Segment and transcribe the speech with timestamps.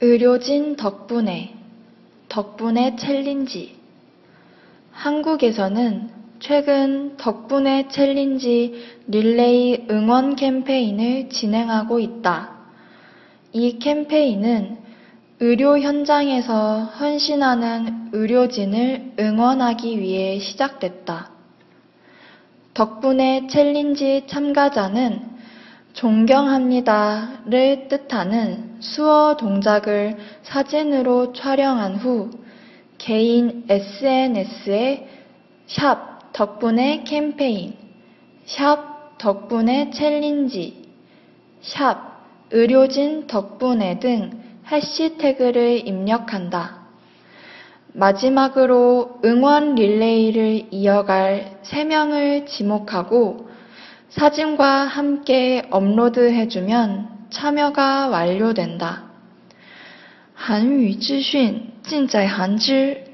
[0.00, 1.54] 의료진 덕분에
[2.28, 3.76] 덕분에 챌린지
[4.92, 8.74] 한국에서는 최근 덕분에 챌린지
[9.08, 12.58] 릴레이 응원 캠페인을 진행하고 있다.
[13.52, 14.78] 이 캠페인은
[15.40, 21.30] 의료 현장에서 헌신하는 의료진을 응원하기 위해 시작됐다.
[22.74, 25.37] 덕분에 챌린지 참가자는
[25.98, 32.30] 존경합니다를 뜻하는 수어 동작을 사진으로 촬영한 후
[32.98, 35.08] 개인 SNS에
[35.66, 37.74] 샵 덕분에 캠페인,
[38.46, 40.88] 샵 덕분에 챌린지,
[41.62, 42.20] 샵
[42.52, 44.30] 의료진 덕분에 등
[44.70, 46.78] 해시태그를 입력한다.
[47.92, 53.47] 마지막으로 응원 릴레이를 이어갈 3명을 지목하고
[54.09, 59.03] 사진과 함께 업로드해주면 참여가 완료된다.
[60.35, 63.06] 韩语资讯尽在韩知